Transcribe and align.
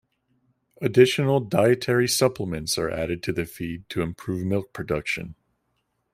Additional 0.81 1.39
dietary 1.41 2.07
supplements 2.07 2.75
are 2.79 2.89
added 2.89 3.21
to 3.21 3.31
the 3.31 3.45
feed 3.45 3.87
to 3.89 4.01
improve 4.01 4.43
milk 4.43 4.73
production. 4.73 5.35